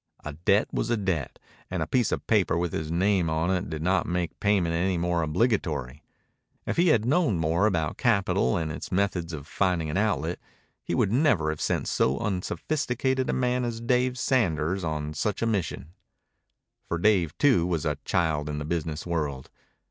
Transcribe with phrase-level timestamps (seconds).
[0.25, 1.37] A debt was a debt,
[1.69, 4.97] and a piece of paper with his name on it did not make payment any
[4.97, 6.01] more obligatory.
[6.65, 10.39] If he had known more about capital and its methods of finding an outlet,
[10.83, 15.45] he would never have sent so unsophisticated a man as Dave Sanders on such a
[15.45, 15.89] mission.
[16.87, 19.51] For Dave, too, was a child in the business world.